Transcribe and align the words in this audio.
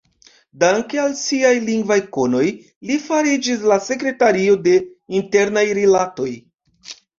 Danke 0.61 1.01
al 1.01 1.11
siaj 1.19 1.51
lingvaj 1.65 1.97
konoj, 2.17 2.47
li 2.91 2.97
fariĝis 3.05 3.63
la 3.73 3.79
sekretario 3.91 4.59
de 4.67 4.77
Internaj 5.21 5.67
Rilatoj. 5.83 6.29